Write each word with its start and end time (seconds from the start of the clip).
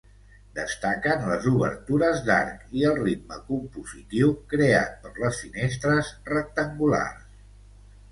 Destaquen 0.59 1.25
les 1.31 1.43
obertures 1.49 2.23
d'arc 2.29 2.63
i 2.79 2.85
el 2.91 2.97
ritme 3.01 3.37
compositiu 3.49 4.31
creat 4.55 4.97
per 5.05 5.13
les 5.25 5.43
finestres 5.43 6.11
rectangulars. 6.31 7.29